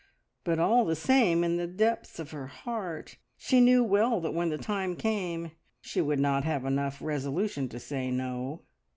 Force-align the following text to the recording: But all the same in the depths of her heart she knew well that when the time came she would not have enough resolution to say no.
But 0.43 0.57
all 0.57 0.83
the 0.83 0.95
same 0.95 1.43
in 1.43 1.57
the 1.57 1.67
depths 1.67 2.17
of 2.17 2.31
her 2.31 2.47
heart 2.47 3.17
she 3.37 3.61
knew 3.61 3.83
well 3.83 4.19
that 4.21 4.33
when 4.33 4.49
the 4.49 4.57
time 4.57 4.95
came 4.95 5.51
she 5.79 6.01
would 6.01 6.17
not 6.19 6.43
have 6.43 6.65
enough 6.65 7.03
resolution 7.03 7.69
to 7.69 7.79
say 7.79 8.09
no. 8.09 8.63